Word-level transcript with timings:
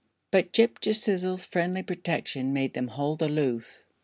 But 0.31 0.51
Ghip 0.51 0.79
Ghisizzle's 0.79 1.45
friendly 1.45 1.83
protection 1.83 2.53
made 2.53 2.73
them 2.73 2.87
hold 2.87 3.21
aloof. 3.21 3.83